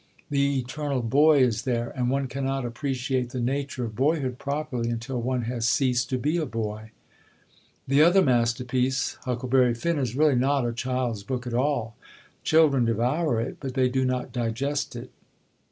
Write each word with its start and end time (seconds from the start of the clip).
The 0.31 0.57
eternal 0.57 1.03
Boy 1.03 1.41
is 1.43 1.61
there, 1.61 1.91
and 1.91 2.09
one 2.09 2.25
cannot 2.25 2.65
appreciate 2.65 3.29
the 3.29 3.39
nature 3.39 3.85
of 3.85 3.95
boyhood 3.95 4.39
properly 4.39 4.89
until 4.89 5.21
one 5.21 5.43
has 5.43 5.67
ceased 5.67 6.09
to 6.09 6.17
be 6.17 6.37
a 6.37 6.45
boy. 6.47 6.89
The 7.87 8.01
other 8.01 8.23
masterpiece, 8.23 9.19
Huckleberry 9.25 9.75
Finn, 9.75 9.99
is 9.99 10.15
really 10.15 10.33
not 10.33 10.65
a 10.65 10.73
child's 10.73 11.21
book 11.21 11.45
at 11.45 11.53
all. 11.53 11.95
Children 12.43 12.85
devour 12.85 13.39
it, 13.41 13.57
but 13.59 13.75
they 13.75 13.89
do 13.89 14.03
not 14.03 14.31
digest 14.33 14.95
it. 14.95 15.11